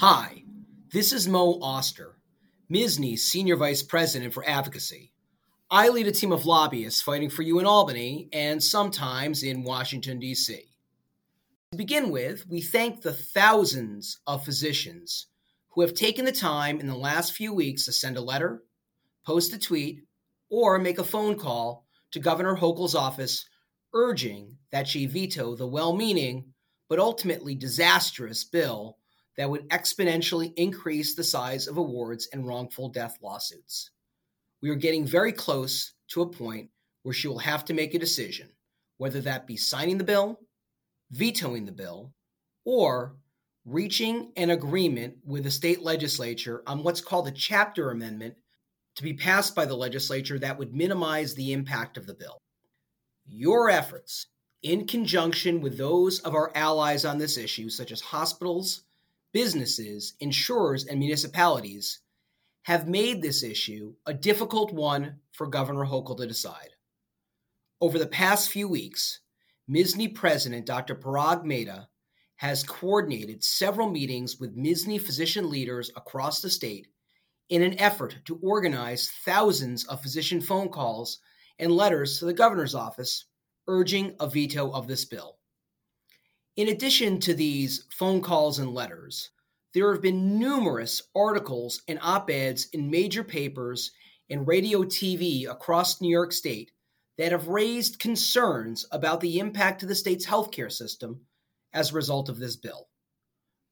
[0.00, 0.42] Hi,
[0.92, 2.18] this is Mo Auster,
[2.70, 5.14] MSSNY's Senior Vice President for Advocacy.
[5.70, 10.18] I lead a team of lobbyists fighting for you in Albany and sometimes in Washington,
[10.18, 10.66] D.C.
[11.72, 15.28] To begin with, we thank the thousands of physicians
[15.70, 18.64] who have taken the time in the last few weeks to send a letter,
[19.24, 20.02] post a tweet,
[20.50, 23.48] or make a phone call to Governor Hochul's office
[23.94, 26.52] urging that she veto the well meaning
[26.86, 28.98] but ultimately disastrous bill
[29.36, 33.90] that would exponentially increase the size of awards and wrongful death lawsuits.
[34.62, 36.70] We are getting very close to a point
[37.02, 38.48] where she will have to make a decision,
[38.96, 40.40] whether that be signing the bill,
[41.10, 42.12] vetoing the bill,
[42.64, 43.16] or
[43.64, 48.34] reaching an agreement with the state legislature on what's called a chapter amendment
[48.94, 52.38] to be passed by the legislature that would minimize the impact of the bill.
[53.26, 54.26] Your efforts,
[54.62, 58.84] in conjunction with those of our allies on this issue, such as hospitals,
[59.36, 62.00] businesses, insurers, and municipalities
[62.62, 66.70] have made this issue a difficult one for Governor Hochul to decide.
[67.78, 69.20] Over the past few weeks,
[69.70, 70.94] MSSNY President Dr.
[70.94, 71.86] Parag Mehta
[72.36, 76.86] has coordinated several meetings with MSSNY physician leaders across the state
[77.50, 81.18] in an effort to organize thousands of physician phone calls
[81.58, 83.26] and letters to the governor's office
[83.68, 85.36] urging a veto of this bill.
[86.56, 89.28] In addition to these phone calls and letters,
[89.74, 93.90] there have been numerous articles and op eds in major papers
[94.30, 96.72] and radio TV across New York State
[97.18, 101.26] that have raised concerns about the impact to the state's healthcare system
[101.74, 102.88] as a result of this bill.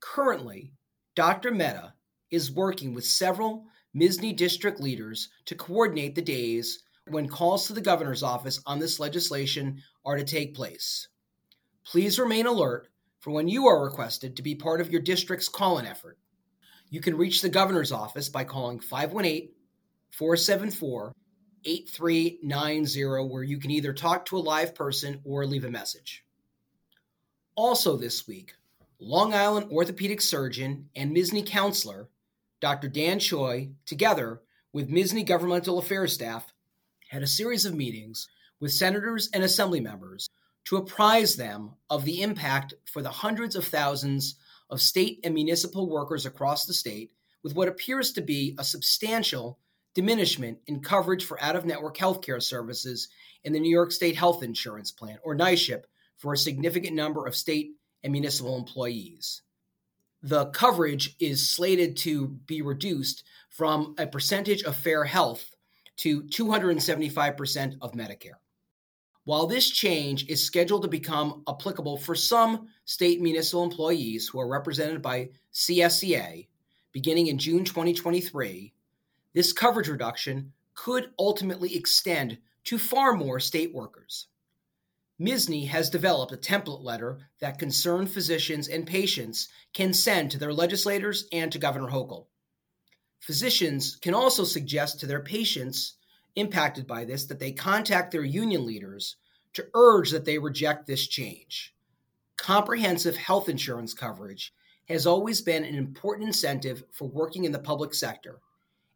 [0.00, 0.72] Currently,
[1.14, 1.52] Dr.
[1.52, 1.94] Mehta
[2.32, 7.80] is working with several MSSNY district leaders to coordinate the days when calls to the
[7.80, 11.06] governor's office on this legislation are to take place.
[11.84, 15.78] Please remain alert for when you are requested to be part of your district's call
[15.78, 16.18] in effort.
[16.90, 19.50] You can reach the governor's office by calling 518
[20.10, 21.12] 474
[21.64, 26.24] 8390, where you can either talk to a live person or leave a message.
[27.54, 28.54] Also, this week,
[28.98, 32.08] Long Island orthopedic surgeon and MSSNY counselor,
[32.60, 32.88] Dr.
[32.88, 34.40] Dan Choi, together
[34.72, 36.52] with MSSNY governmental affairs staff,
[37.08, 38.28] had a series of meetings
[38.60, 40.28] with senators and assembly members
[40.64, 44.36] to apprise them of the impact for the hundreds of thousands
[44.70, 47.12] of state and municipal workers across the state
[47.42, 49.58] with what appears to be a substantial
[49.94, 53.08] diminishment in coverage for out of network healthcare services
[53.44, 55.84] in the New York State Health Insurance Plan, or NYSHIP,
[56.16, 57.72] for a significant number of state
[58.02, 59.42] and municipal employees.
[60.22, 65.56] The coverage is slated to be reduced from a percentage of FAIR Health
[65.96, 68.38] to 275% of Medicare.
[69.24, 74.48] While this change is scheduled to become applicable for some state municipal employees who are
[74.48, 76.48] represented by CSEA
[76.90, 78.74] beginning in June 2023,
[79.32, 84.26] this coverage reduction could ultimately extend to far more state workers.
[85.20, 90.52] MSSNY has developed a template letter that concerned physicians and patients can send to their
[90.52, 92.26] legislators and to Governor Hochul.
[93.20, 95.94] Physicians can also suggest to their patients
[96.36, 99.16] impacted by this that they contact their union leaders
[99.54, 101.74] to urge that they reject this change.
[102.36, 104.52] Comprehensive health insurance coverage
[104.88, 108.40] has always been an important incentive for working in the public sector,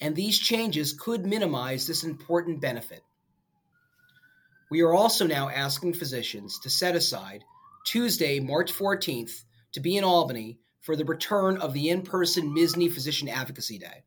[0.00, 3.02] and these changes could minimize this important benefit.
[4.70, 7.44] We are also now asking physicians to set aside
[7.84, 12.92] Tuesday, March 14th, to be in Albany for the return of the in person MSSNY
[12.92, 14.04] Physician Advocacy Day.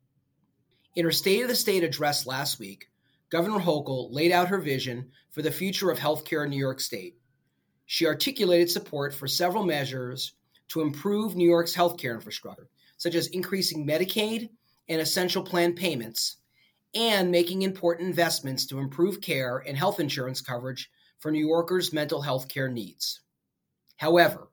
[0.94, 2.88] In her State of the State address last week,
[3.32, 7.16] Governor Hochul laid out her vision for the future of healthcare in New York State.
[7.86, 10.34] She articulated support for several measures
[10.68, 14.50] to improve New York's healthcare infrastructure, such as increasing Medicaid
[14.90, 16.36] and essential plan payments,
[16.92, 22.20] and making important investments to improve care and health insurance coverage for New Yorkers' mental
[22.20, 23.22] health care needs.
[23.96, 24.50] However,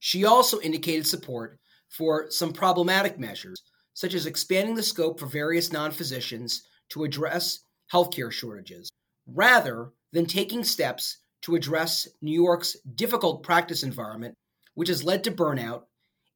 [0.00, 3.62] she also indicated support for some problematic measures,
[3.94, 7.60] such as expanding the scope for various non physicians to address
[7.92, 8.90] healthcare shortages,
[9.26, 14.34] rather than taking steps to address New York's difficult practice environment,
[14.74, 15.82] which has led to burnout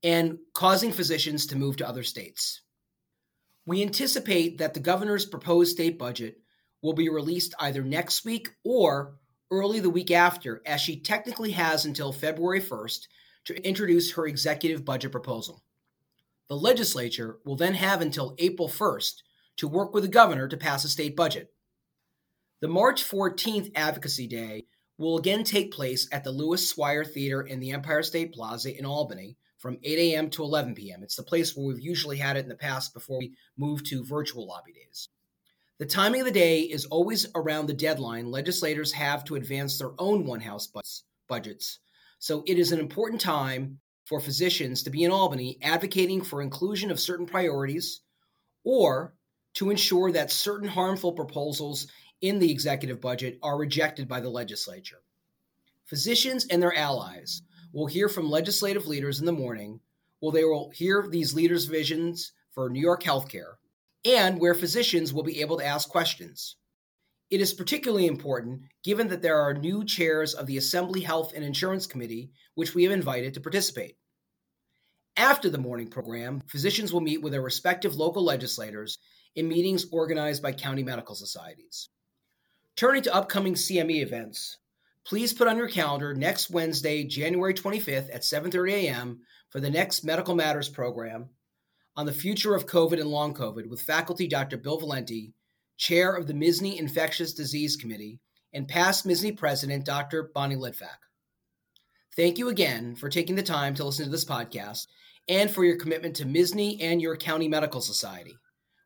[0.03, 2.63] and causing physicians to move to other states.
[3.67, 6.41] We anticipate that the governor's proposed state budget
[6.83, 9.15] will be released either next week or
[9.51, 13.07] early the week after, as she technically has until February 1st
[13.45, 15.63] to introduce her executive budget proposal.
[16.49, 19.23] The legislature will then have until April 1st
[19.57, 21.53] to work with the governor to pass a state budget.
[22.61, 24.67] The March 14th Advocacy Day
[24.99, 28.87] will again take place at the Lewis Swyer Theater in the Empire State Plaza in
[28.87, 30.31] Albany from 8 a.m.
[30.31, 31.03] to 11 p.m.
[31.03, 34.05] It's the place where we've usually had it in the past before we moved to
[34.05, 35.09] virtual lobby days.
[35.79, 39.91] The timing of the day is always around the deadline legislators have to advance their
[39.99, 40.73] own one house
[41.29, 41.79] budgets.
[42.19, 46.91] So it is an important time for physicians to be in Albany advocating for inclusion
[46.91, 48.01] of certain priorities
[48.65, 49.15] or
[49.55, 51.87] to ensure that certain harmful proposals
[52.21, 55.03] in the executive budget are rejected by the legislature.
[55.85, 59.81] Physicians and their allies will hear from legislative leaders in the morning,
[60.21, 63.55] where they will hear these leaders' visions for New York healthcare,
[64.05, 66.57] and where physicians will be able to ask questions.
[67.31, 71.45] It is particularly important given that there are new chairs of the Assembly Health and
[71.45, 73.97] Insurance Committee, which we have invited to participate.
[75.17, 78.99] After the morning program, physicians will meet with their respective local legislators
[79.34, 81.88] in meetings organized by county medical societies.
[82.76, 84.58] Turning to upcoming CME events,
[85.05, 89.20] please put on your calendar next Wednesday, January 25th at 7:30 a.m.
[89.50, 91.29] for the next Medical Matters program
[91.96, 94.56] on the future of COVID and long COVID with faculty Dr.
[94.56, 95.34] Bill Valenti,
[95.76, 98.20] chair of the MSSNY Infectious Disease Committee,
[98.52, 100.31] and past MSSNY president Dr.
[100.34, 101.00] Bonnie Litvack.
[102.17, 104.87] Thank you again for taking the time to listen to this podcast
[105.29, 108.37] and for your commitment to MSSNY and your county medical society.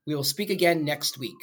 [0.07, 1.37] We will speak again next week.